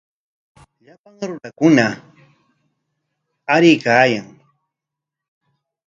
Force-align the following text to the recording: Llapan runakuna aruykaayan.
Llapan 0.85 1.13
runakuna 1.27 1.85
aruykaayan. 3.53 4.27